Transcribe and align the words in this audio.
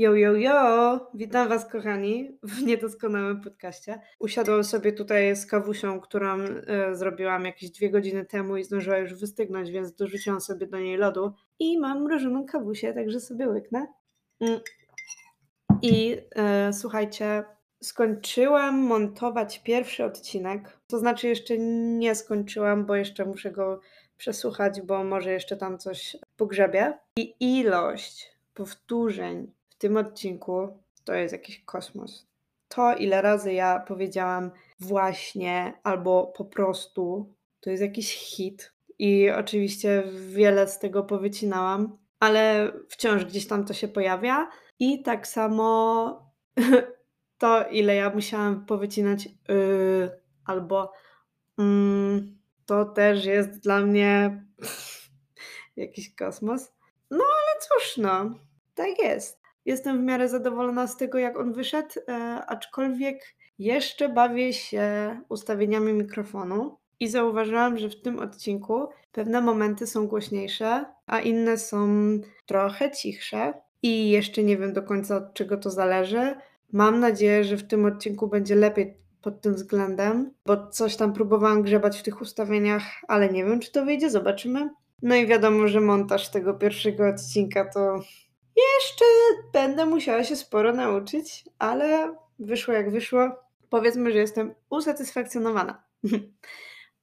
Yo, 0.00 0.14
yo, 0.14 0.34
yo! 0.34 1.00
Witam 1.14 1.48
Was, 1.48 1.66
kochani, 1.66 2.38
w 2.42 2.62
niedoskonałym 2.62 3.40
podcaście. 3.40 4.00
Usiadłam 4.18 4.64
sobie 4.64 4.92
tutaj 4.92 5.36
z 5.36 5.46
kawusią, 5.46 6.00
którą 6.00 6.38
e, 6.38 6.94
zrobiłam 6.94 7.44
jakieś 7.44 7.70
dwie 7.70 7.90
godziny 7.90 8.24
temu 8.24 8.56
i 8.56 8.64
zdążyła 8.64 8.98
już 8.98 9.14
wystygnąć, 9.14 9.70
więc 9.70 9.94
dorzuciłam 9.94 10.40
sobie 10.40 10.66
do 10.66 10.78
niej 10.78 10.96
lodu. 10.96 11.32
I 11.58 11.78
mam 11.78 12.02
mrożoną 12.02 12.46
kawusię, 12.46 12.92
także 12.92 13.20
sobie 13.20 13.48
łyknę. 13.48 13.86
Mm. 14.40 14.60
I 15.82 16.16
e, 16.36 16.72
słuchajcie, 16.72 17.44
skończyłam 17.82 18.78
montować 18.78 19.62
pierwszy 19.62 20.04
odcinek. 20.04 20.78
To 20.86 20.98
znaczy, 20.98 21.28
jeszcze 21.28 21.58
nie 21.98 22.14
skończyłam, 22.14 22.86
bo 22.86 22.94
jeszcze 22.94 23.24
muszę 23.24 23.50
go 23.50 23.80
przesłuchać, 24.16 24.80
bo 24.80 25.04
może 25.04 25.32
jeszcze 25.32 25.56
tam 25.56 25.78
coś 25.78 26.16
pogrzebie. 26.36 26.98
I 27.16 27.34
ilość 27.40 28.36
powtórzeń 28.54 29.59
tym 29.80 29.96
odcinku 29.96 30.78
to 31.04 31.14
jest 31.14 31.32
jakiś 31.32 31.64
kosmos. 31.64 32.26
To, 32.68 32.96
ile 32.96 33.22
razy 33.22 33.52
ja 33.52 33.84
powiedziałam 33.88 34.50
właśnie 34.80 35.72
albo 35.82 36.26
po 36.26 36.44
prostu, 36.44 37.34
to 37.60 37.70
jest 37.70 37.82
jakiś 37.82 38.14
hit. 38.14 38.72
I 38.98 39.30
oczywiście 39.30 40.04
wiele 40.28 40.68
z 40.68 40.78
tego 40.78 41.02
powycinałam, 41.02 41.98
ale 42.20 42.72
wciąż 42.88 43.24
gdzieś 43.24 43.46
tam 43.46 43.64
to 43.64 43.74
się 43.74 43.88
pojawia. 43.88 44.50
I 44.78 45.02
tak 45.02 45.26
samo 45.26 46.32
to, 47.38 47.68
ile 47.68 47.94
ja 47.94 48.10
musiałam 48.10 48.66
powycinać 48.66 49.24
yy, 49.26 50.10
albo 50.44 50.92
yy, 51.58 51.64
to 52.66 52.84
też 52.84 53.24
jest 53.24 53.60
dla 53.60 53.80
mnie 53.80 54.44
jakiś 55.76 56.14
kosmos. 56.14 56.72
No 57.10 57.24
ale 57.24 57.60
cóż, 57.60 57.96
no, 57.96 58.30
tak 58.74 58.98
jest. 58.98 59.39
Jestem 59.64 59.98
w 59.98 60.02
miarę 60.02 60.28
zadowolona 60.28 60.86
z 60.86 60.96
tego, 60.96 61.18
jak 61.18 61.38
on 61.38 61.52
wyszedł, 61.52 61.94
e, 62.08 62.12
aczkolwiek 62.46 63.34
jeszcze 63.58 64.08
bawię 64.08 64.52
się 64.52 65.20
ustawieniami 65.28 65.92
mikrofonu 65.92 66.76
i 67.00 67.08
zauważyłam, 67.08 67.78
że 67.78 67.88
w 67.88 68.02
tym 68.02 68.18
odcinku 68.18 68.88
pewne 69.12 69.40
momenty 69.40 69.86
są 69.86 70.06
głośniejsze, 70.06 70.84
a 71.06 71.20
inne 71.20 71.58
są 71.58 71.88
trochę 72.46 72.90
cichsze 72.90 73.54
i 73.82 74.10
jeszcze 74.10 74.42
nie 74.42 74.56
wiem 74.56 74.72
do 74.72 74.82
końca 74.82 75.16
od 75.16 75.34
czego 75.34 75.56
to 75.56 75.70
zależy. 75.70 76.34
Mam 76.72 77.00
nadzieję, 77.00 77.44
że 77.44 77.56
w 77.56 77.66
tym 77.66 77.84
odcinku 77.84 78.28
będzie 78.28 78.54
lepiej 78.54 78.94
pod 79.22 79.40
tym 79.40 79.54
względem, 79.54 80.30
bo 80.46 80.68
coś 80.68 80.96
tam 80.96 81.12
próbowałam 81.12 81.62
grzebać 81.62 81.98
w 81.98 82.02
tych 82.02 82.20
ustawieniach, 82.20 82.82
ale 83.08 83.28
nie 83.28 83.44
wiem, 83.44 83.60
czy 83.60 83.72
to 83.72 83.84
wyjdzie, 83.84 84.10
zobaczymy. 84.10 84.70
No 85.02 85.14
i 85.14 85.26
wiadomo, 85.26 85.68
że 85.68 85.80
montaż 85.80 86.30
tego 86.30 86.54
pierwszego 86.54 87.08
odcinka 87.08 87.64
to 87.64 88.00
jeszcze 88.74 89.04
będę 89.52 89.86
musiała 89.86 90.24
się 90.24 90.36
sporo 90.36 90.72
nauczyć, 90.72 91.44
ale 91.58 92.14
wyszło 92.38 92.74
jak 92.74 92.90
wyszło. 92.90 93.30
Powiedzmy, 93.70 94.12
że 94.12 94.18
jestem 94.18 94.54
usatysfakcjonowana. 94.70 95.82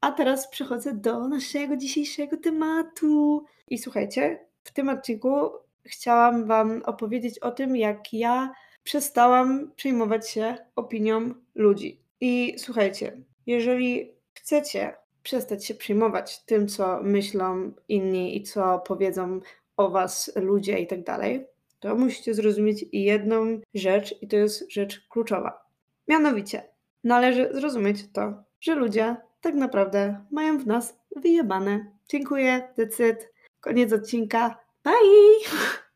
A 0.02 0.12
teraz 0.12 0.50
przechodzę 0.50 0.94
do 0.94 1.28
naszego 1.28 1.78
dzisiejszego 1.78 2.38
tematu. 2.38 3.46
I 3.68 3.78
słuchajcie, 3.78 4.46
w 4.64 4.72
tym 4.72 4.90
odcinku 4.90 5.50
chciałam 5.86 6.46
Wam 6.46 6.82
opowiedzieć 6.86 7.40
o 7.40 7.52
tym, 7.52 7.76
jak 7.76 8.14
ja 8.14 8.52
przestałam 8.84 9.72
przejmować 9.76 10.30
się 10.30 10.58
opinią 10.76 11.34
ludzi. 11.56 12.02
I 12.22 12.56
słuchajcie, 12.58 13.18
jeżeli 13.46 14.12
chcecie 14.34 14.96
przestać 15.24 15.66
się 15.66 15.76
przejmować 15.76 16.46
tym, 16.46 16.68
co 16.68 17.04
myślą 17.04 17.72
inni 17.88 18.38
i 18.38 18.44
co 18.44 18.80
powiedzą 18.80 19.40
o 19.78 19.90
was 19.90 20.32
ludzie 20.36 20.80
i 20.80 20.88
tak 20.88 21.04
dalej, 21.04 21.48
to 21.80 21.96
musicie 21.96 22.34
zrozumieć 22.34 22.86
jedną 22.92 23.62
rzecz 23.74 24.22
i 24.22 24.28
to 24.28 24.36
jest 24.36 24.72
rzecz 24.72 25.08
kluczowa. 25.10 25.66
Mianowicie, 26.08 26.64
należy 27.04 27.50
zrozumieć 27.54 28.12
to, 28.14 28.44
że 28.60 28.76
ludzie 28.76 29.16
tak 29.42 29.56
naprawdę 29.56 30.26
mają 30.32 30.58
w 30.58 30.68
nas 30.68 31.00
wyjebane. 31.16 31.92
Dziękuję, 32.10 32.74
decyd. 32.78 33.34
Koniec 33.60 33.94
odcinka. 33.94 34.60
Bye! 34.84 34.94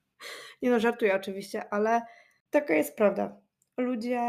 Nie 0.62 0.70
no, 0.70 0.80
żartuję 0.80 1.16
oczywiście, 1.16 1.74
ale 1.74 2.02
taka 2.50 2.74
jest 2.74 2.96
prawda. 2.96 3.38
Ludzie 3.78 4.22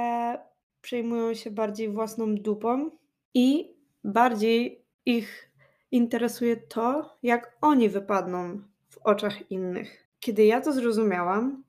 przejmują 0.80 1.34
się 1.34 1.50
bardziej 1.50 1.88
własną 1.88 2.34
dupą 2.34 2.90
i 3.34 3.76
bardziej 4.04 4.84
ich 5.06 5.50
interesuje 5.90 6.56
to, 6.56 7.16
jak 7.22 7.56
oni 7.60 7.88
wypadną 7.88 8.62
oczach 9.04 9.50
innych. 9.50 10.08
Kiedy 10.20 10.44
ja 10.44 10.60
to 10.60 10.72
zrozumiałam, 10.72 11.64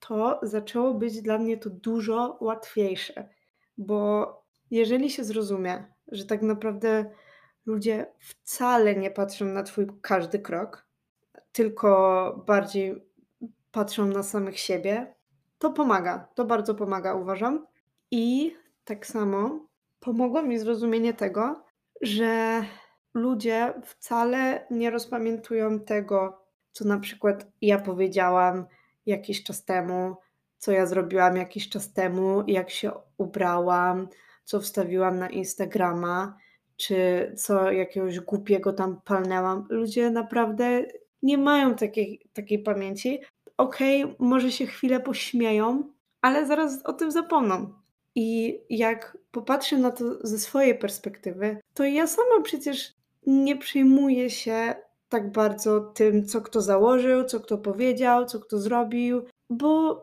to 0.00 0.40
zaczęło 0.42 0.94
być 0.94 1.22
dla 1.22 1.38
mnie 1.38 1.56
to 1.56 1.70
dużo 1.70 2.38
łatwiejsze, 2.40 3.28
bo 3.78 4.32
jeżeli 4.70 5.10
się 5.10 5.24
zrozumie, 5.24 5.84
że 6.08 6.24
tak 6.24 6.42
naprawdę 6.42 7.10
ludzie 7.66 8.06
wcale 8.18 8.96
nie 8.96 9.10
patrzą 9.10 9.44
na 9.44 9.62
Twój 9.62 9.86
każdy 10.00 10.38
krok, 10.38 10.86
tylko 11.52 12.44
bardziej 12.46 13.04
patrzą 13.72 14.06
na 14.06 14.22
samych 14.22 14.58
siebie, 14.58 15.14
to 15.58 15.70
pomaga. 15.72 16.28
To 16.34 16.44
bardzo 16.44 16.74
pomaga, 16.74 17.14
uważam. 17.14 17.66
I 18.10 18.56
tak 18.84 19.06
samo 19.06 19.66
pomogło 20.00 20.42
mi 20.42 20.58
zrozumienie 20.58 21.14
tego, 21.14 21.62
że 22.00 22.64
ludzie 23.14 23.74
wcale 23.84 24.66
nie 24.70 24.90
rozpamiętują 24.90 25.80
tego, 25.80 26.47
co 26.72 26.84
na 26.84 26.98
przykład 26.98 27.46
ja 27.62 27.78
powiedziałam 27.78 28.66
jakiś 29.06 29.42
czas 29.42 29.64
temu, 29.64 30.16
co 30.58 30.72
ja 30.72 30.86
zrobiłam 30.86 31.36
jakiś 31.36 31.68
czas 31.68 31.92
temu, 31.92 32.44
jak 32.46 32.70
się 32.70 32.90
ubrałam, 33.16 34.08
co 34.44 34.60
wstawiłam 34.60 35.18
na 35.18 35.28
Instagrama, 35.28 36.38
czy 36.76 37.32
co 37.36 37.72
jakiegoś 37.72 38.20
głupiego 38.20 38.72
tam 38.72 39.00
palnęłam. 39.04 39.66
Ludzie 39.70 40.10
naprawdę 40.10 40.86
nie 41.22 41.38
mają 41.38 41.74
takiej, 41.74 42.30
takiej 42.32 42.58
pamięci. 42.58 43.20
Okej, 43.56 44.04
okay, 44.04 44.16
może 44.18 44.52
się 44.52 44.66
chwilę 44.66 45.00
pośmieją, 45.00 45.92
ale 46.22 46.46
zaraz 46.46 46.82
o 46.84 46.92
tym 46.92 47.10
zapomną. 47.10 47.72
I 48.14 48.60
jak 48.70 49.18
popatrzę 49.30 49.78
na 49.78 49.90
to 49.90 50.26
ze 50.26 50.38
swojej 50.38 50.78
perspektywy, 50.78 51.60
to 51.74 51.84
ja 51.84 52.06
sama 52.06 52.42
przecież 52.42 52.94
nie 53.26 53.56
przejmuję 53.56 54.30
się 54.30 54.74
tak 55.08 55.32
bardzo 55.32 55.80
tym, 55.80 56.26
co 56.26 56.40
kto 56.40 56.60
założył, 56.62 57.24
co 57.24 57.40
kto 57.40 57.58
powiedział, 57.58 58.26
co 58.26 58.40
kto 58.40 58.58
zrobił, 58.58 59.22
bo 59.50 60.02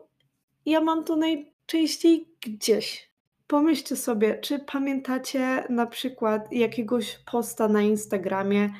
ja 0.66 0.80
mam 0.80 1.04
to 1.04 1.16
najczęściej 1.16 2.28
gdzieś. 2.46 3.10
Pomyślcie 3.46 3.96
sobie, 3.96 4.38
czy 4.38 4.58
pamiętacie 4.58 5.64
na 5.68 5.86
przykład 5.86 6.52
jakiegoś 6.52 7.18
posta 7.32 7.68
na 7.68 7.82
Instagramie, 7.82 8.70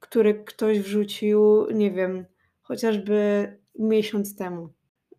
który 0.00 0.34
ktoś 0.44 0.80
wrzucił, 0.80 1.66
nie 1.70 1.90
wiem, 1.90 2.24
chociażby 2.62 3.48
miesiąc 3.78 4.36
temu. 4.36 4.68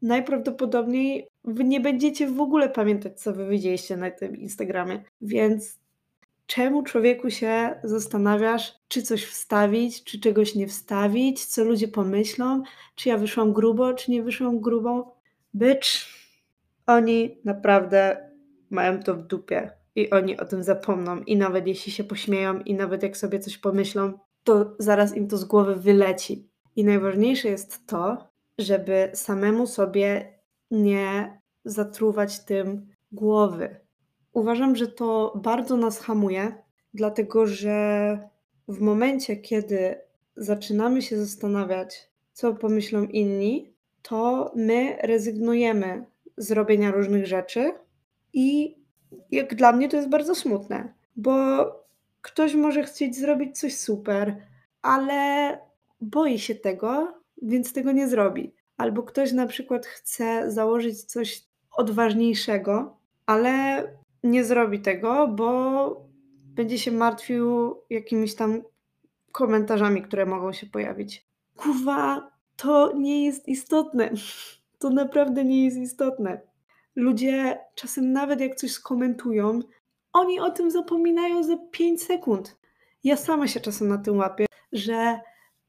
Najprawdopodobniej 0.02 1.28
nie 1.44 1.82
będziecie 1.82 2.28
w 2.28 2.42
ogóle 2.42 2.70
pamiętać, 2.70 3.22
co 3.22 3.34
wy 3.34 3.48
widzieliście 3.50 3.98
na 3.98 4.12
tym 4.12 4.38
Instagramie. 4.38 5.04
Więc 5.22 5.80
czemu 6.50 6.84
człowieku 6.84 7.30
się 7.30 7.80
zastanawiasz, 7.84 8.76
czy 8.88 9.02
coś 9.02 9.26
wstawić, 9.26 10.04
czy 10.04 10.20
czegoś 10.20 10.56
nie 10.56 10.68
wstawić, 10.68 11.46
co 11.46 11.64
ludzie 11.64 11.88
pomyślą, 11.88 12.64
czy 12.96 13.10
ja 13.10 13.18
wyszłam 13.18 13.54
grubo, 13.54 13.94
czy 13.94 14.12
nie 14.12 14.24
wyszłam 14.24 14.60
grubo? 14.60 15.16
Bycz, 15.54 16.16
oni 16.88 17.38
naprawdę 17.46 18.30
mają 18.70 19.04
to 19.04 19.16
w 19.16 19.28
dupie 19.28 19.72
i 19.96 20.10
oni 20.10 20.40
o 20.40 20.46
tym 20.46 20.64
zapomną. 20.64 21.20
I 21.20 21.38
nawet 21.38 21.68
jeśli 21.68 21.92
się 21.92 22.04
pośmieją, 22.04 22.60
i 22.60 22.74
nawet 22.74 23.04
jak 23.04 23.18
sobie 23.18 23.40
coś 23.40 23.58
pomyślą, 23.58 24.14
to 24.44 24.76
zaraz 24.80 25.16
im 25.16 25.28
to 25.28 25.38
z 25.38 25.46
głowy 25.46 25.76
wyleci. 25.76 26.50
I 26.76 26.84
najważniejsze 26.84 27.48
jest 27.48 27.88
to, 27.88 28.30
żeby 28.58 29.12
samemu 29.14 29.68
sobie 29.68 30.40
nie 30.72 31.40
zatruwać 31.66 32.46
tym 32.46 32.88
głowy. 33.12 33.89
Uważam, 34.40 34.76
że 34.76 34.88
to 34.88 35.34
bardzo 35.44 35.78
nas 35.78 36.00
hamuje, 36.00 36.54
dlatego 36.94 37.48
że 37.48 38.20
w 38.68 38.82
momencie, 38.82 39.38
kiedy 39.38 39.96
zaczynamy 40.36 41.02
się 41.02 41.18
zastanawiać, 41.18 42.10
co 42.34 42.54
pomyślą 42.54 43.04
inni, 43.04 43.74
to 44.02 44.52
my 44.56 44.98
rezygnujemy 45.02 46.06
z 46.38 46.52
robienia 46.52 46.92
różnych 46.92 47.28
rzeczy 47.28 47.72
i 48.34 48.78
jak 49.32 49.56
dla 49.56 49.72
mnie 49.72 49.90
to 49.90 49.98
jest 49.98 50.10
bardzo 50.10 50.36
smutne, 50.36 50.94
bo 51.16 51.66
ktoś 52.22 52.56
może 52.56 52.84
chcieć 52.84 53.18
zrobić 53.18 53.60
coś 53.60 53.78
super, 53.78 54.36
ale 54.82 55.58
boi 56.02 56.40
się 56.40 56.56
tego, 56.56 57.14
więc 57.42 57.74
tego 57.74 57.92
nie 57.92 58.08
zrobi. 58.08 58.54
Albo 58.78 59.04
ktoś 59.04 59.32
na 59.32 59.48
przykład 59.48 59.86
chce 59.86 60.52
założyć 60.52 61.04
coś 61.04 61.44
odważniejszego, 61.72 62.98
ale 63.26 63.84
nie 64.24 64.44
zrobi 64.44 64.80
tego, 64.80 65.28
bo 65.28 66.10
będzie 66.56 66.80
się 66.80 66.92
martwił 66.92 67.76
jakimiś 67.90 68.36
tam 68.36 68.62
komentarzami, 69.32 70.02
które 70.02 70.26
mogą 70.26 70.54
się 70.54 70.68
pojawić. 70.68 71.28
Kurwa, 71.56 72.32
to 72.56 72.94
nie 72.98 73.26
jest 73.26 73.48
istotne. 73.48 74.12
To 74.80 74.90
naprawdę 74.90 75.46
nie 75.46 75.66
jest 75.66 75.78
istotne. 75.78 76.42
Ludzie 76.96 77.60
czasem 77.76 78.12
nawet 78.12 78.42
jak 78.42 78.56
coś 78.56 78.72
skomentują, 78.72 79.60
oni 80.14 80.40
o 80.40 80.52
tym 80.52 80.72
zapominają 80.72 81.44
za 81.44 81.58
5 81.72 82.04
sekund. 82.04 82.60
Ja 83.04 83.18
sama 83.18 83.48
się 83.48 83.60
czasem 83.60 83.88
na 83.88 83.98
tym 83.98 84.18
łapię, 84.18 84.46
że 84.72 85.20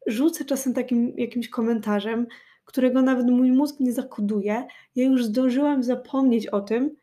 rzucę 0.06 0.44
czasem 0.44 0.74
takim 0.74 1.14
jakimś 1.16 1.48
komentarzem, 1.48 2.26
którego 2.64 3.02
nawet 3.02 3.26
mój 3.26 3.52
mózg 3.52 3.80
nie 3.80 3.92
zakoduje. 3.92 4.66
Ja 4.96 5.04
już 5.04 5.24
zdążyłam 5.24 5.82
zapomnieć 5.82 6.46
o 6.46 6.60
tym, 6.60 6.96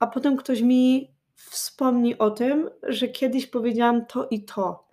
a 0.00 0.06
potem 0.06 0.36
ktoś 0.36 0.62
mi 0.62 1.14
wspomni 1.34 2.18
o 2.18 2.30
tym, 2.30 2.70
że 2.82 3.08
kiedyś 3.08 3.46
powiedziałam 3.46 4.06
to 4.06 4.28
i 4.30 4.44
to. 4.44 4.88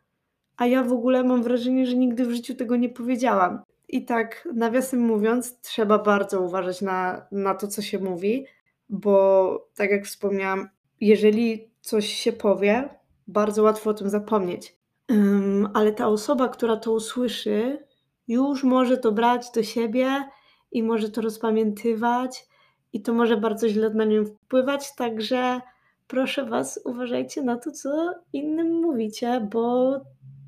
A 0.57 0.65
ja 0.65 0.83
w 0.83 0.93
ogóle 0.93 1.23
mam 1.23 1.43
wrażenie, 1.43 1.85
że 1.85 1.95
nigdy 1.95 2.25
w 2.25 2.31
życiu 2.31 2.55
tego 2.55 2.75
nie 2.75 2.89
powiedziałam. 2.89 3.59
I 3.89 4.05
tak, 4.05 4.47
nawiasem 4.53 4.99
mówiąc, 4.99 5.61
trzeba 5.61 5.99
bardzo 5.99 6.41
uważać 6.41 6.81
na, 6.81 7.27
na 7.31 7.55
to, 7.55 7.67
co 7.67 7.81
się 7.81 7.99
mówi, 7.99 8.45
bo 8.89 9.69
tak 9.75 9.91
jak 9.91 10.05
wspomniałam, 10.05 10.69
jeżeli 11.01 11.71
coś 11.81 12.07
się 12.07 12.33
powie, 12.33 12.89
bardzo 13.27 13.63
łatwo 13.63 13.89
o 13.89 13.93
tym 13.93 14.09
zapomnieć. 14.09 14.77
Um, 15.09 15.69
ale 15.73 15.91
ta 15.91 16.07
osoba, 16.07 16.49
która 16.49 16.77
to 16.77 16.91
usłyszy, 16.91 17.87
już 18.27 18.63
może 18.63 18.97
to 18.97 19.11
brać 19.11 19.51
do 19.51 19.63
siebie 19.63 20.29
i 20.71 20.83
może 20.83 21.09
to 21.09 21.21
rozpamiętywać, 21.21 22.46
i 22.93 23.01
to 23.01 23.13
może 23.13 23.37
bardzo 23.37 23.69
źle 23.69 23.89
na 23.89 24.05
nią 24.05 24.25
wpływać. 24.25 24.95
Także 24.95 25.61
proszę 26.07 26.45
Was, 26.45 26.79
uważajcie 26.85 27.41
na 27.41 27.57
to, 27.57 27.71
co 27.71 28.13
innym 28.33 28.73
mówicie, 28.81 29.47
bo 29.51 29.93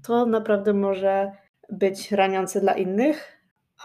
to 0.08 0.26
naprawdę 0.26 0.74
może 0.74 1.32
być 1.70 2.12
raniące 2.12 2.62
dla 2.62 2.74
innych, 2.74 3.38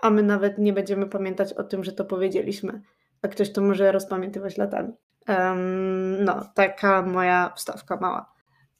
a 0.03 0.11
my 0.11 0.23
nawet 0.23 0.59
nie 0.59 0.73
będziemy 0.73 1.07
pamiętać 1.07 1.53
o 1.53 1.65
tym, 1.65 1.85
że 1.85 1.93
to 1.93 2.05
powiedzieliśmy, 2.05 2.81
a 3.23 3.29
ktoś 3.29 3.53
to 3.53 3.61
może 3.61 3.93
rozpamiętywać 3.93 4.57
latami. 4.57 4.93
Um, 5.29 6.25
no, 6.25 6.47
taka 6.55 7.03
moja 7.03 7.53
wstawka 7.57 7.97
mała. 7.97 8.33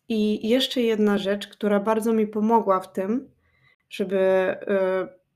I 0.09 0.49
jeszcze 0.49 0.81
jedna 0.81 1.19
rzecz, 1.19 1.49
która 1.49 1.81
bardzo 1.81 2.13
mi 2.13 2.27
pomogła 2.27 2.81
w 2.81 2.93
tym, 2.93 3.31
żeby 3.91 4.17
y, 4.17 4.65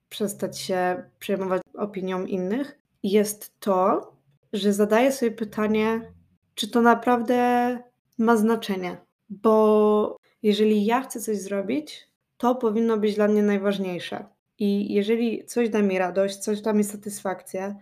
przestać 0.09 0.59
się 0.59 1.03
przejmować 1.19 1.63
opinią 1.75 2.25
innych, 2.25 2.79
jest 3.03 3.61
to, 3.61 4.13
że 4.53 4.73
zadaję 4.73 5.13
sobie 5.13 5.33
pytanie, 5.33 6.13
czy 6.55 6.71
to 6.71 6.83
naprawdę 6.83 7.79
ma 8.19 8.37
znaczenie. 8.37 8.97
Bo 9.31 10.17
jeżeli 10.43 10.85
ja 10.85 11.01
chcę 11.01 11.21
coś 11.21 11.39
zrobić, 11.39 12.09
to 12.37 12.55
powinno 12.55 12.97
być 12.97 13.15
dla 13.15 13.29
mnie 13.29 13.43
najważniejsze. 13.43 14.27
I 14.59 14.95
jeżeli 14.95 15.45
coś 15.45 15.69
da 15.69 15.83
mi 15.83 15.99
radość, 15.99 16.37
coś 16.37 16.61
da 16.61 16.73
mi 16.73 16.85
satysfakcję, 16.85 17.77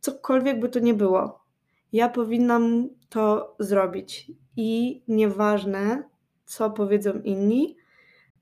cokolwiek 0.00 0.60
by 0.60 0.68
to 0.68 0.78
nie 0.78 0.94
było, 0.94 1.44
ja 1.92 2.08
powinnam 2.08 2.88
to 3.08 3.56
zrobić. 3.58 4.32
I 4.56 5.02
nieważne, 5.08 6.02
co 6.44 6.70
powiedzą 6.70 7.20
inni, 7.24 7.76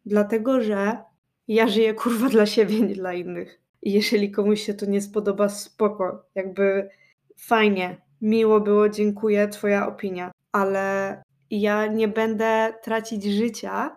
dlatego 0.07 0.61
że 0.61 0.99
ja 1.49 1.69
żyję 1.69 1.95
kurwa 1.95 2.29
dla 2.29 2.47
siebie, 2.47 2.81
nie 2.81 2.95
dla 2.95 3.13
innych. 3.13 3.61
I 3.83 3.93
jeżeli 3.93 4.31
komuś 4.31 4.63
się 4.63 4.75
to 4.75 4.87
nie 4.87 5.01
spodoba, 5.01 5.49
spoko. 5.49 6.25
Jakby 6.35 6.89
fajnie, 7.39 8.03
miło 8.21 8.61
było, 8.61 8.89
dziękuję, 8.89 9.49
Twoja 9.49 9.89
opinia, 9.89 10.31
ale 10.53 11.23
ja 11.51 11.87
nie 11.87 12.09
będę 12.09 12.75
tracić 12.83 13.25
życia 13.25 13.97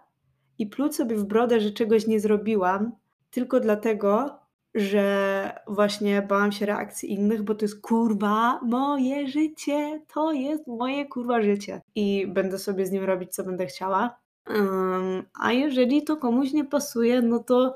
i 0.58 0.68
pluć 0.68 0.96
sobie 0.96 1.16
w 1.16 1.24
brodę, 1.24 1.60
że 1.60 1.72
czegoś 1.72 2.08
nie 2.08 2.20
zrobiłam, 2.20 2.92
tylko 3.32 3.60
dlatego, 3.60 4.40
że 4.76 5.60
właśnie 5.68 6.22
bałam 6.22 6.52
się 6.52 6.66
reakcji 6.66 7.14
innych, 7.14 7.44
bo 7.44 7.56
to 7.56 7.66
jest 7.66 7.82
kurwa 7.82 8.60
moje 8.64 9.28
życie, 9.28 10.02
to 10.14 10.32
jest 10.32 10.68
moje 10.68 11.06
kurwa 11.06 11.42
życie 11.42 11.82
i 11.96 12.28
będę 12.28 12.58
sobie 12.58 12.86
z 12.86 12.92
nim 12.92 13.04
robić, 13.04 13.36
co 13.36 13.44
będę 13.44 13.66
chciała. 13.66 14.20
Um, 14.50 15.24
a 15.42 15.52
jeżeli 15.52 16.04
to 16.04 16.18
komuś 16.18 16.54
nie 16.54 16.66
pasuje, 16.66 17.22
no 17.22 17.40
to 17.40 17.76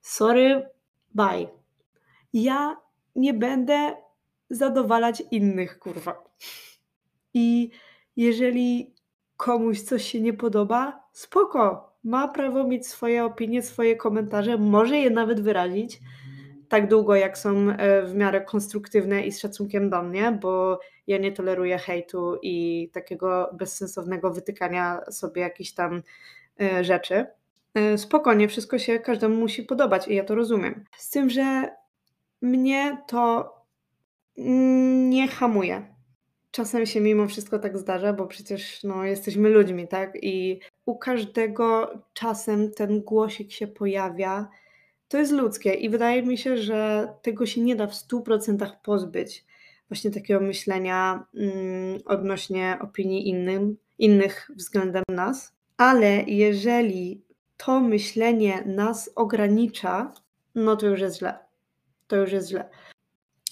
sorry, 0.00 0.68
bye. 1.14 1.48
Ja 2.32 2.76
nie 3.16 3.34
będę 3.34 4.05
zadowalać 4.50 5.22
innych, 5.30 5.78
kurwa. 5.78 6.24
I 7.34 7.70
jeżeli 8.16 8.94
komuś 9.36 9.80
coś 9.80 10.04
się 10.04 10.20
nie 10.20 10.32
podoba, 10.32 11.02
spoko. 11.12 11.92
Ma 12.04 12.28
prawo 12.28 12.64
mieć 12.64 12.86
swoje 12.86 13.24
opinie, 13.24 13.62
swoje 13.62 13.96
komentarze, 13.96 14.58
może 14.58 14.96
je 14.96 15.10
nawet 15.10 15.40
wyrazić 15.40 16.00
tak 16.68 16.88
długo, 16.88 17.14
jak 17.14 17.38
są 17.38 17.70
e, 17.70 18.02
w 18.02 18.14
miarę 18.14 18.40
konstruktywne 18.40 19.26
i 19.26 19.32
z 19.32 19.40
szacunkiem 19.40 19.90
do 19.90 20.02
mnie, 20.02 20.38
bo 20.42 20.80
ja 21.06 21.18
nie 21.18 21.32
toleruję 21.32 21.78
hejtu 21.78 22.38
i 22.42 22.88
takiego 22.92 23.50
bezsensownego 23.52 24.30
wytykania 24.30 25.00
sobie 25.10 25.42
jakichś 25.42 25.72
tam 25.72 26.02
e, 26.60 26.84
rzeczy. 26.84 27.26
E, 27.74 27.98
spokojnie, 27.98 28.48
wszystko 28.48 28.78
się 28.78 28.98
każdemu 28.98 29.36
musi 29.36 29.62
podobać 29.62 30.08
i 30.08 30.14
ja 30.14 30.24
to 30.24 30.34
rozumiem. 30.34 30.84
Z 30.96 31.10
tym, 31.10 31.30
że 31.30 31.68
mnie 32.42 32.98
to 33.08 33.55
nie 34.36 35.28
hamuje. 35.28 35.96
Czasem 36.50 36.86
się 36.86 37.00
mimo 37.00 37.28
wszystko 37.28 37.58
tak 37.58 37.78
zdarza, 37.78 38.12
bo 38.12 38.26
przecież 38.26 38.84
no, 38.84 39.04
jesteśmy 39.04 39.48
ludźmi, 39.48 39.88
tak? 39.88 40.18
I 40.22 40.60
u 40.86 40.98
każdego 40.98 41.98
czasem 42.12 42.70
ten 42.72 43.00
głosik 43.00 43.52
się 43.52 43.66
pojawia. 43.66 44.48
To 45.08 45.18
jest 45.18 45.32
ludzkie 45.32 45.74
i 45.74 45.90
wydaje 45.90 46.22
mi 46.22 46.38
się, 46.38 46.56
że 46.56 47.08
tego 47.22 47.46
się 47.46 47.60
nie 47.60 47.76
da 47.76 47.86
w 47.86 47.94
100% 47.94 48.70
pozbyć. 48.84 49.44
Właśnie 49.88 50.10
takiego 50.10 50.40
myślenia 50.40 51.26
mm, 51.34 52.00
odnośnie 52.04 52.78
opinii 52.80 53.28
innym, 53.28 53.76
innych 53.98 54.50
względem 54.56 55.04
nas. 55.08 55.52
Ale 55.76 56.22
jeżeli 56.22 57.22
to 57.56 57.80
myślenie 57.80 58.62
nas 58.66 59.10
ogranicza, 59.14 60.12
no 60.54 60.76
to 60.76 60.86
już 60.86 61.00
jest 61.00 61.18
źle. 61.18 61.38
To 62.06 62.16
już 62.16 62.32
jest 62.32 62.48
źle 62.48 62.68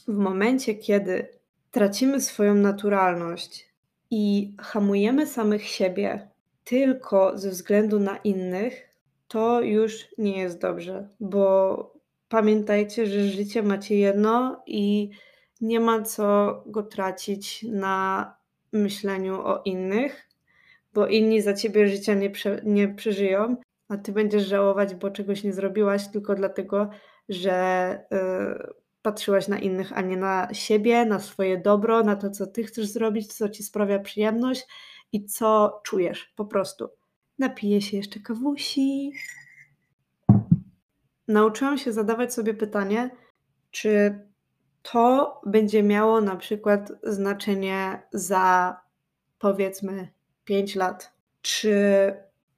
w 0.09 0.17
momencie, 0.17 0.75
kiedy 0.75 1.29
tracimy 1.71 2.21
swoją 2.21 2.55
naturalność 2.55 3.69
i 4.11 4.55
hamujemy 4.61 5.27
samych 5.27 5.67
siebie 5.67 6.29
tylko 6.65 7.39
ze 7.39 7.51
względu 7.51 8.01
na 8.01 8.17
innych, 8.17 8.89
to 9.29 9.61
już 9.61 10.09
nie 10.19 10.39
jest 10.39 10.61
dobrze, 10.61 11.09
bo 11.21 11.95
pamiętajcie, 12.29 13.07
że 13.07 13.21
życie 13.21 13.63
macie 13.63 13.99
jedno 13.99 14.63
i 14.67 15.11
nie 15.61 15.81
ma 15.81 16.03
co 16.03 16.63
go 16.67 16.83
tracić 16.83 17.63
na 17.63 18.35
myśleniu 18.73 19.41
o 19.41 19.63
innych, 19.65 20.29
bo 20.95 21.07
inni 21.07 21.43
za 21.43 21.55
ciebie 21.55 21.89
życia 21.89 22.15
nie, 22.15 22.31
prze, 22.31 22.61
nie 22.65 22.89
przeżyją, 22.89 23.57
a 23.89 23.97
ty 23.97 24.13
będziesz 24.13 24.47
żałować, 24.47 24.95
bo 24.95 25.11
czegoś 25.11 25.45
nie 25.45 25.53
zrobiłaś 25.53 26.09
tylko 26.09 26.35
dlatego, 26.35 26.91
że. 27.29 28.07
Yy, 28.11 28.84
patrzyłaś 29.05 29.49
na 29.49 29.59
innych, 29.59 29.99
a 29.99 30.01
nie 30.01 30.17
na 30.17 30.55
siebie, 30.55 31.05
na 31.05 31.19
swoje 31.19 31.59
dobro, 31.59 32.03
na 32.03 32.17
to, 32.17 32.31
co 32.31 32.47
ty 32.47 32.65
chcesz 32.65 32.87
zrobić, 32.87 33.33
co 33.33 33.49
ci 33.49 33.63
sprawia 33.63 33.99
przyjemność 33.99 34.67
i 35.13 35.25
co 35.25 35.81
czujesz 35.85 36.33
po 36.37 36.45
prostu. 36.45 36.89
Napiję 37.39 37.83
się 37.83 37.97
jeszcze 37.97 38.21
kawusi. 38.21 39.13
Nauczyłam 41.29 41.79
się 41.79 41.93
zadawać 41.93 42.35
sobie 42.35 42.55
pytanie, 42.55 43.11
czy 43.71 44.21
to 44.83 45.41
będzie 45.47 45.83
miało 45.83 46.21
na 46.21 46.37
przykład 46.37 46.93
znaczenie 47.03 48.03
za 48.13 48.77
powiedzmy 49.39 50.09
5 50.45 50.75
lat. 50.75 51.13
Czy 51.43 51.75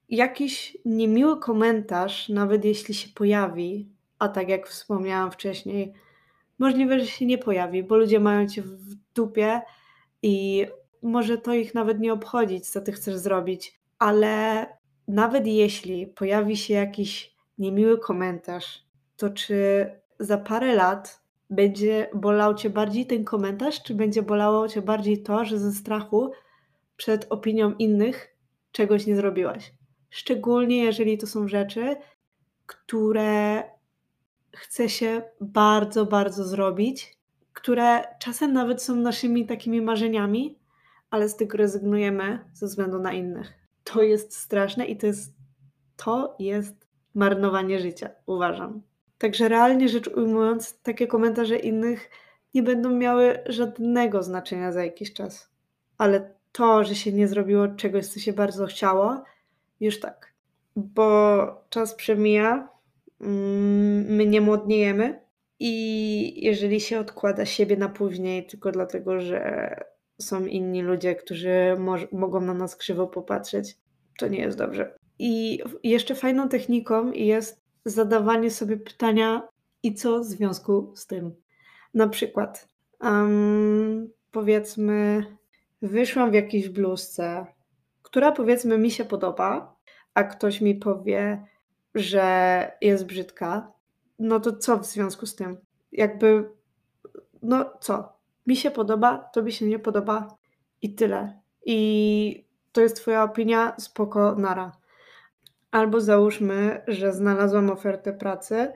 jakiś 0.09 0.77
niemiły 0.85 1.39
komentarz, 1.39 2.29
nawet 2.29 2.65
jeśli 2.65 2.93
się 2.93 3.09
pojawi, 3.15 3.89
a 4.19 4.27
tak 4.27 4.49
jak 4.49 4.67
wspomniałam 4.67 5.31
wcześniej, 5.31 5.93
możliwe, 6.59 6.99
że 6.99 7.05
się 7.05 7.25
nie 7.25 7.37
pojawi, 7.37 7.83
bo 7.83 7.97
ludzie 7.97 8.19
mają 8.19 8.47
cię 8.47 8.61
w 8.61 8.95
dupie 9.15 9.61
i 10.21 10.65
może 11.01 11.37
to 11.37 11.53
ich 11.53 11.73
nawet 11.73 11.99
nie 11.99 12.13
obchodzić, 12.13 12.69
co 12.69 12.81
ty 12.81 12.91
chcesz 12.91 13.15
zrobić, 13.15 13.79
ale 13.99 14.65
nawet 15.07 15.47
jeśli 15.47 16.07
pojawi 16.07 16.57
się 16.57 16.73
jakiś 16.73 17.35
niemiły 17.57 17.99
komentarz, 17.99 18.83
to 19.17 19.29
czy 19.29 19.89
za 20.19 20.37
parę 20.37 20.75
lat 20.75 21.21
będzie 21.49 22.09
bolał 22.13 22.55
cię 22.55 22.69
bardziej 22.69 23.05
ten 23.05 23.23
komentarz, 23.23 23.83
czy 23.83 23.93
będzie 23.93 24.21
bolało 24.21 24.67
cię 24.67 24.81
bardziej 24.81 25.23
to, 25.23 25.45
że 25.45 25.59
ze 25.59 25.71
strachu 25.71 26.31
przed 26.97 27.27
opinią 27.29 27.73
innych 27.73 28.35
czegoś 28.71 29.05
nie 29.05 29.15
zrobiłaś? 29.15 29.73
Szczególnie 30.09 30.83
jeżeli 30.83 31.17
to 31.17 31.27
są 31.27 31.47
rzeczy, 31.47 31.95
które 32.65 33.63
chce 34.57 34.89
się 34.89 35.21
bardzo, 35.41 36.05
bardzo 36.05 36.43
zrobić, 36.43 37.17
które 37.53 38.03
czasem 38.19 38.53
nawet 38.53 38.83
są 38.83 38.95
naszymi 38.95 39.45
takimi 39.45 39.81
marzeniami, 39.81 40.59
ale 41.09 41.29
z 41.29 41.35
tego 41.35 41.57
rezygnujemy 41.57 42.39
ze 42.53 42.65
względu 42.65 42.99
na 42.99 43.13
innych. 43.13 43.53
To 43.83 44.01
jest 44.01 44.37
straszne 44.37 44.85
i 44.85 44.97
to 44.97 45.07
jest, 45.07 45.33
to 45.95 46.35
jest 46.39 46.87
marnowanie 47.15 47.79
życia, 47.79 48.09
uważam. 48.25 48.81
Także 49.17 49.49
realnie 49.49 49.89
rzecz 49.89 50.07
ujmując, 50.07 50.81
takie 50.81 51.07
komentarze 51.07 51.57
innych 51.57 52.09
nie 52.53 52.63
będą 52.63 52.89
miały 52.89 53.39
żadnego 53.45 54.23
znaczenia 54.23 54.71
za 54.71 54.85
jakiś 54.85 55.13
czas. 55.13 55.49
Ale 55.97 56.33
to, 56.51 56.83
że 56.83 56.95
się 56.95 57.11
nie 57.11 57.27
zrobiło 57.27 57.67
czegoś, 57.67 58.07
co 58.07 58.19
się 58.19 58.33
bardzo 58.33 58.65
chciało, 58.65 59.23
już 59.79 59.99
tak. 59.99 60.33
Bo 60.75 61.65
czas 61.69 61.95
przemija, 61.95 62.69
my 63.19 64.25
nie 64.25 64.41
młodniejemy 64.41 65.21
i 65.59 66.45
jeżeli 66.45 66.81
się 66.81 66.99
odkłada 66.99 67.45
siebie 67.45 67.77
na 67.77 67.89
później 67.89 68.45
tylko 68.45 68.71
dlatego, 68.71 69.19
że 69.19 69.69
są 70.21 70.45
inni 70.45 70.81
ludzie, 70.81 71.15
którzy 71.15 71.75
mogą 72.11 72.41
na 72.41 72.53
nas 72.53 72.75
krzywo 72.75 73.07
popatrzeć, 73.07 73.77
to 74.19 74.27
nie 74.27 74.39
jest 74.39 74.57
dobrze. 74.57 74.97
I 75.19 75.59
jeszcze 75.83 76.15
fajną 76.15 76.49
techniką 76.49 77.11
jest 77.11 77.61
zadawanie 77.85 78.51
sobie 78.51 78.77
pytania, 78.77 79.47
i 79.83 79.93
co 79.93 80.19
w 80.19 80.25
związku 80.25 80.93
z 80.95 81.07
tym. 81.07 81.35
Na 81.93 82.07
przykład, 82.07 82.67
um, 83.01 84.09
powiedzmy, 84.31 85.25
wyszłam 85.81 86.31
w 86.31 86.33
jakiejś 86.33 86.69
bluzce, 86.69 87.45
która 88.01 88.31
powiedzmy 88.31 88.77
mi 88.77 88.91
się 88.91 89.05
podoba, 89.05 89.75
a 90.13 90.23
ktoś 90.23 90.61
mi 90.61 90.75
powie, 90.75 91.43
że 91.97 92.71
jest 92.81 93.05
brzydka, 93.05 93.71
no 94.19 94.39
to 94.39 94.55
co 94.55 94.77
w 94.77 94.85
związku 94.85 95.25
z 95.25 95.35
tym? 95.35 95.57
Jakby, 95.91 96.49
no 97.41 97.65
co? 97.79 98.17
Mi 98.47 98.55
się 98.55 98.71
podoba, 98.71 99.29
tobie 99.33 99.51
się 99.51 99.65
nie 99.65 99.79
podoba 99.79 100.37
i 100.81 100.95
tyle. 100.95 101.39
I 101.65 102.47
to 102.71 102.81
jest 102.81 102.95
twoja 102.95 103.23
opinia, 103.23 103.75
spoko, 103.79 104.35
nara. 104.35 104.71
Albo 105.71 106.01
załóżmy, 106.01 106.81
że 106.87 107.13
znalazłam 107.13 107.69
ofertę 107.69 108.13
pracy, 108.13 108.73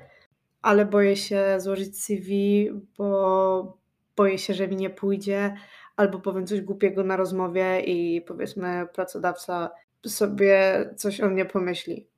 ale 0.61 0.85
boję 0.85 1.15
się 1.15 1.55
złożyć 1.57 2.03
CV, 2.03 2.69
bo 2.97 3.77
boję 4.15 4.37
się, 4.37 4.53
że 4.53 4.67
mi 4.67 4.75
nie 4.75 4.89
pójdzie, 4.89 5.55
albo 5.95 6.19
powiem 6.19 6.47
coś 6.47 6.61
głupiego 6.61 7.03
na 7.03 7.15
rozmowie 7.15 7.81
i 7.81 8.21
powiedzmy 8.21 8.87
pracodawca 8.93 9.69
sobie 10.07 10.89
coś 10.97 11.21
o 11.21 11.29
mnie 11.29 11.45
pomyśli. 11.45 12.10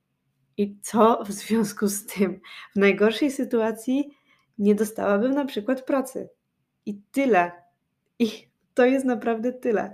I 0.58 0.78
co 0.82 1.24
w 1.24 1.32
związku 1.32 1.88
z 1.88 2.06
tym? 2.06 2.42
W 2.74 2.76
najgorszej 2.76 3.32
sytuacji 3.32 4.18
nie 4.58 4.76
dostałabym 4.76 5.34
na 5.34 5.46
przykład 5.46 5.82
pracy. 5.82 6.30
I 6.86 7.02
tyle. 7.12 7.52
I 8.20 8.48
to 8.74 8.86
jest 8.86 9.06
naprawdę 9.06 9.54
tyle. 9.54 9.94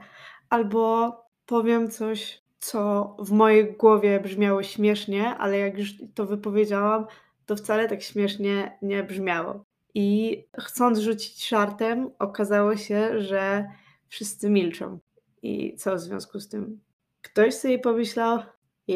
Albo 0.49 1.11
powiem 1.45 1.91
coś, 1.91 2.43
co 2.59 3.15
w 3.19 3.31
mojej 3.31 3.73
głowie 3.73 4.19
brzmiało 4.19 4.63
śmiesznie, 4.63 5.27
ale 5.27 5.57
jak 5.57 5.77
już 5.77 5.93
to 6.13 6.25
wypowiedziałam, 6.25 7.05
to 7.45 7.55
wcale 7.55 7.87
tak 7.87 8.01
śmiesznie 8.01 8.77
nie 8.81 9.03
brzmiało. 9.03 9.65
I 9.93 10.43
chcąc 10.59 10.99
rzucić 10.99 11.49
żartem, 11.49 12.11
okazało 12.19 12.77
się, 12.77 13.21
że 13.21 13.69
wszyscy 14.07 14.49
milczą. 14.49 14.99
I 15.41 15.75
co 15.75 15.95
w 15.95 15.99
związku 15.99 16.39
z 16.39 16.49
tym? 16.49 16.79
Ktoś 17.21 17.53
sobie 17.53 17.79
pomyślał, 17.79 18.39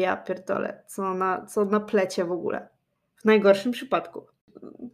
ja 0.00 0.16
pierdolę, 0.16 0.82
co 0.86 1.14
na, 1.14 1.46
co 1.46 1.64
na 1.64 1.80
plecie 1.80 2.24
w 2.24 2.32
ogóle. 2.32 2.68
W 3.16 3.24
najgorszym 3.24 3.72
przypadku. 3.72 4.26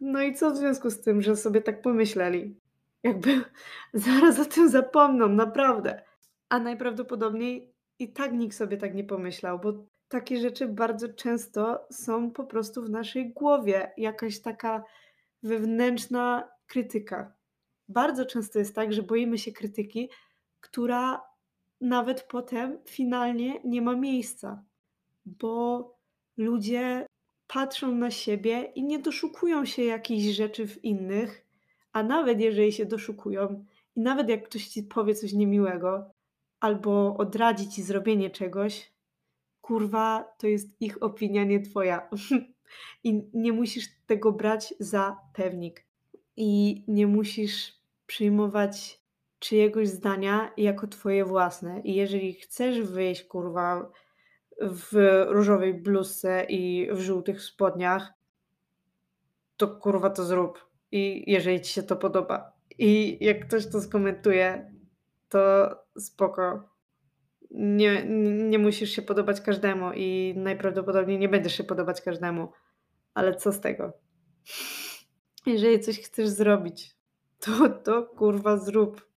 No 0.01 0.23
i 0.23 0.35
co 0.35 0.51
w 0.51 0.57
związku 0.57 0.91
z 0.91 1.01
tym, 1.01 1.23
że 1.23 1.37
sobie 1.37 1.61
tak 1.61 1.83
pomyśleli? 1.83 2.61
Jakby 3.03 3.45
zaraz 3.95 4.41
o 4.41 4.45
tym 4.45 4.69
zapomną, 4.69 5.29
naprawdę. 5.29 6.03
A 6.49 6.59
najprawdopodobniej 6.59 7.73
i 7.99 8.13
tak 8.13 8.33
nikt 8.33 8.57
sobie 8.57 8.77
tak 8.77 8.95
nie 8.95 9.05
pomyślał, 9.05 9.59
bo 9.59 9.73
takie 10.09 10.41
rzeczy 10.41 10.69
bardzo 10.69 11.09
często 11.09 11.87
są 11.93 12.31
po 12.31 12.45
prostu 12.45 12.83
w 12.83 12.91
naszej 12.91 13.33
głowie. 13.33 13.93
Jakaś 13.97 14.41
taka 14.41 14.85
wewnętrzna 15.43 16.49
krytyka. 16.67 17.33
Bardzo 17.89 18.27
często 18.27 18.59
jest 18.59 18.75
tak, 18.75 18.93
że 18.93 19.03
boimy 19.03 19.39
się 19.39 19.53
krytyki, 19.53 20.11
która 20.61 21.23
nawet 21.81 22.23
potem 22.23 22.79
finalnie 22.89 23.61
nie 23.65 23.83
ma 23.83 23.97
miejsca, 23.97 24.63
bo 25.27 25.85
ludzie 26.37 27.07
patrzą 27.47 27.95
na 27.95 28.11
siebie 28.11 28.73
i 28.75 28.85
nie 28.85 28.99
doszukują 28.99 29.65
się 29.65 29.83
jakichś 29.85 30.37
rzeczy 30.37 30.67
w 30.67 30.85
innych, 30.85 31.47
a 31.93 32.03
nawet 32.03 32.41
jeżeli 32.41 32.73
się 32.73 32.87
doszukują, 32.87 33.65
i 33.97 34.01
nawet 34.01 34.29
jak 34.29 34.49
ktoś 34.49 34.69
ci 34.69 34.83
powie 34.83 35.15
coś 35.15 35.33
niemiłego, 35.33 36.11
albo 36.61 37.17
odradzi 37.17 37.69
ci 37.69 37.83
zrobienie 37.83 38.31
czegoś, 38.31 38.93
kurwa, 39.61 40.35
to 40.39 40.47
jest 40.47 40.69
ich 40.81 41.03
opinia, 41.03 41.45
nie 41.45 41.61
twoja. 41.61 42.09
I 43.05 43.23
nie 43.35 43.53
musisz 43.53 43.89
tego 44.07 44.33
brać 44.33 44.75
za 44.81 45.17
pewnik. 45.33 45.87
I 46.37 46.83
nie 46.89 47.07
musisz 47.07 47.81
przyjmować 48.07 49.01
czyjegoś 49.39 49.89
zdania 49.89 50.53
jako 50.57 50.87
twoje 50.87 51.25
własne. 51.25 51.81
I 51.81 51.95
jeżeli 51.95 52.35
chcesz 52.35 52.81
wyjść, 52.81 53.25
kurwa, 53.25 53.91
w 54.61 55.25
różowej 55.29 55.75
bluzce 55.75 56.45
i 56.49 56.89
w 56.93 57.01
żółtych 57.01 57.43
spodniach, 57.43 58.13
to 59.57 59.69
kurwa 59.69 60.11
to 60.11 60.25
zrób. 60.25 60.67
I 60.93 61.25
jeżeli 61.27 61.61
ci 61.61 61.73
się 61.73 61.83
to 61.83 61.97
podoba. 61.97 62.53
I 62.79 63.19
jak 63.25 63.47
ktoś 63.47 63.67
to 63.67 63.81
skomentuje, 63.81 64.73
to 65.29 65.71
spoko. 65.99 66.71
Nie, 67.51 68.05
nie 68.49 68.59
musisz 68.59 68.91
się 68.91 69.03
podobać 69.03 69.41
każdemu 69.41 69.93
i 69.95 70.35
najprawdopodobniej 70.37 71.19
nie 71.19 71.29
będziesz 71.29 71.57
się 71.57 71.65
podobać 71.65 72.01
każdemu. 72.01 72.53
Ale 73.15 73.35
co 73.35 73.53
z 73.53 73.61
tego? 73.61 73.93
Jeżeli 75.47 75.81
coś 75.81 76.01
chcesz 76.01 76.29
zrobić, 76.29 76.97
to 77.39 77.69
to 77.69 78.03
kurwa 78.03 78.57
zrób. 78.57 79.11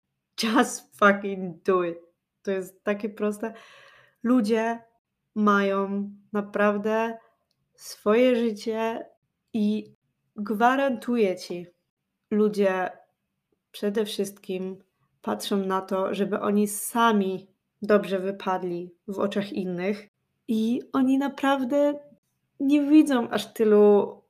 Just 0.43 0.97
fucking 0.97 1.63
do 1.63 1.83
it. 1.83 1.97
To 2.43 2.51
jest 2.51 2.83
takie 2.83 3.09
proste. 3.09 3.53
Ludzie 4.23 4.79
mają 5.35 6.11
naprawdę 6.33 7.17
swoje 7.75 8.35
życie 8.35 9.05
i 9.53 9.95
gwarantuję 10.35 11.35
ci, 11.35 11.67
ludzie 12.31 12.89
przede 13.71 14.05
wszystkim 14.05 14.83
patrzą 15.21 15.57
na 15.57 15.81
to, 15.81 16.13
żeby 16.13 16.39
oni 16.39 16.67
sami 16.67 17.47
dobrze 17.81 18.19
wypadli 18.19 18.95
w 19.07 19.19
oczach 19.19 19.53
innych 19.53 20.07
i 20.47 20.81
oni 20.93 21.17
naprawdę 21.17 21.99
nie 22.59 22.81
widzą 22.81 23.29
aż 23.29 23.53
tylu 23.53 24.21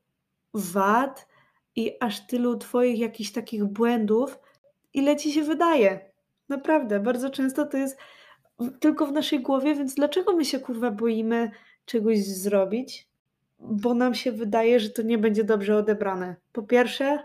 wad 0.53 1.27
i 1.75 1.91
aż 2.00 2.27
tylu 2.27 2.58
Twoich 2.58 3.00
jakichś 3.00 3.31
takich 3.31 3.65
błędów, 3.65 4.39
ile 4.93 5.15
Ci 5.15 5.31
się 5.31 5.43
wydaje. 5.43 6.12
Naprawdę, 6.50 7.00
bardzo 7.00 7.29
często 7.29 7.65
to 7.65 7.77
jest 7.77 7.98
tylko 8.80 9.06
w 9.06 9.12
naszej 9.12 9.39
głowie, 9.39 9.75
więc 9.75 9.96
dlaczego 9.96 10.36
my 10.36 10.46
się 10.46 10.60
kurwa 10.60 10.91
boimy 10.91 11.51
czegoś 11.86 12.24
zrobić? 12.24 13.08
Bo 13.60 13.94
nam 13.94 14.13
się 14.13 14.32
wydaje, 14.32 14.80
że 14.80 14.89
to 14.89 15.01
nie 15.01 15.18
będzie 15.18 15.44
dobrze 15.44 15.77
odebrane. 15.77 16.36
Po 16.51 16.63
pierwsze, 16.63 17.20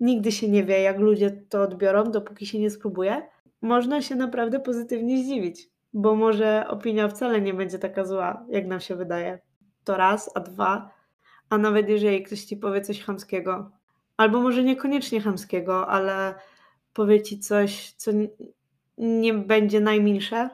nigdy 0.00 0.32
się 0.32 0.48
nie 0.48 0.64
wie, 0.64 0.80
jak 0.80 0.98
ludzie 0.98 1.30
to 1.48 1.62
odbiorą, 1.62 2.10
dopóki 2.10 2.46
się 2.46 2.58
nie 2.58 2.70
spróbuje. 2.70 3.22
Można 3.62 4.02
się 4.02 4.14
naprawdę 4.14 4.60
pozytywnie 4.60 5.24
zdziwić, 5.24 5.68
bo 5.92 6.16
może 6.16 6.64
opinia 6.68 7.08
wcale 7.08 7.40
nie 7.40 7.54
będzie 7.54 7.78
taka 7.78 8.04
zła, 8.04 8.46
jak 8.48 8.66
nam 8.66 8.80
się 8.80 8.96
wydaje. 8.96 9.38
To 9.84 9.96
raz, 9.96 10.30
a 10.34 10.40
dwa, 10.40 10.90
a 11.50 11.58
nawet 11.58 11.88
jeżeli 11.88 12.22
ktoś 12.22 12.44
ci 12.44 12.56
powie 12.56 12.80
coś 12.80 13.02
chamskiego, 13.02 13.70
albo 14.16 14.40
może 14.40 14.64
niekoniecznie 14.64 15.20
chamskiego, 15.20 15.88
ale 15.88 16.34
powie 16.92 17.22
ci 17.22 17.38
coś, 17.38 17.92
co 17.92 18.10
nie 18.98 19.34
będzie 19.34 19.80
najmilsze, 19.80 20.50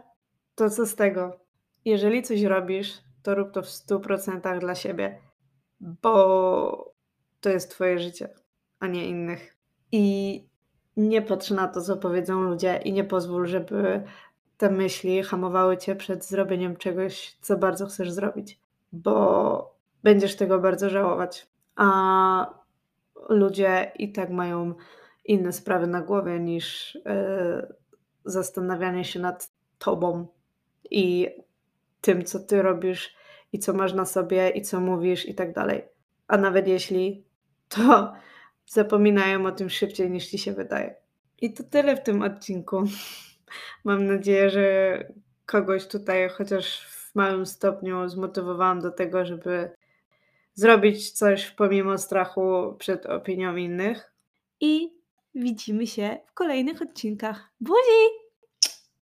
to 0.55 0.71
co 0.71 0.87
z 0.87 0.95
tego? 0.95 1.41
Jeżeli 1.85 2.23
coś 2.23 2.43
robisz, 2.43 2.99
to 3.23 3.35
rób 3.35 3.53
to 3.53 3.63
w 3.63 3.67
100% 3.67 4.59
dla 4.59 4.75
siebie, 4.75 5.19
bo 5.81 6.95
to 7.41 7.51
jest 7.51 7.71
Twoje 7.71 7.99
życie, 7.99 8.29
a 8.81 8.87
nie 8.87 9.09
innych. 9.09 9.57
I 9.93 10.45
nie 10.97 11.23
patrz 11.23 11.51
na 11.51 11.69
to, 11.69 11.81
co 11.81 11.97
powiedzą 11.97 12.41
ludzie, 12.43 12.81
i 12.85 12.93
nie 12.93 13.05
pozwól, 13.05 13.47
żeby 13.47 14.03
te 14.57 14.71
myśli 14.71 15.23
hamowały 15.23 15.77
cię 15.77 15.97
przed 15.97 16.25
zrobieniem 16.25 16.77
czegoś, 16.77 17.37
co 17.41 17.57
bardzo 17.57 17.87
chcesz 17.87 18.13
zrobić, 18.13 18.61
bo 18.93 19.75
będziesz 20.03 20.37
tego 20.37 20.59
bardzo 20.59 20.91
żałować. 20.91 21.47
A 21.77 22.61
ludzie 23.29 23.93
i 23.99 24.13
tak 24.13 24.31
mają 24.31 24.75
inne 25.25 25.53
sprawy 25.53 25.87
na 25.87 26.01
głowie 26.01 26.41
niż 26.41 26.95
yy, 26.95 27.80
zastanawianie 28.25 29.05
się 29.05 29.21
nad 29.21 29.51
tobą 29.79 30.27
i 30.91 31.29
tym, 32.01 32.25
co 32.25 32.39
ty 32.41 32.63
robisz 32.63 33.15
i 33.53 33.59
co 33.59 33.73
masz 33.73 33.93
na 33.93 34.05
sobie 34.05 34.51
i 34.51 34.63
co 34.63 34.81
mówisz 34.81 35.29
i 35.29 35.35
tak 35.35 35.53
dalej. 35.53 35.83
A 36.29 36.37
nawet 36.37 36.69
jeśli, 36.69 37.25
to 37.69 38.13
zapominają 38.67 39.47
o 39.47 39.53
tym 39.53 39.71
szybciej 39.71 40.11
niż 40.11 40.27
ci 40.27 40.39
się 40.39 40.53
wydaje. 40.53 40.95
I 41.41 41.53
to 41.53 41.65
tyle 41.65 41.97
w 41.97 42.03
tym 42.03 42.23
odcinku. 42.23 42.85
Mam 43.85 44.07
nadzieję, 44.07 44.51
że 44.51 45.05
kogoś 45.47 45.87
tutaj 45.87 46.29
chociaż 46.29 46.87
w 46.87 47.15
małym 47.15 47.47
stopniu 47.47 48.09
zmotywowałam 48.09 48.81
do 48.81 48.91
tego, 48.91 49.25
żeby 49.25 49.71
zrobić 50.55 51.11
coś 51.11 51.51
pomimo 51.51 51.99
strachu 51.99 52.77
przed 52.79 53.07
opinią 53.07 53.57
innych. 53.57 54.13
I 54.61 55.00
widzimy 55.35 55.87
się 55.87 56.19
w 56.27 56.33
kolejnych 56.35 56.83
odcinkach. 56.83 57.53
Buzi! 57.61 58.20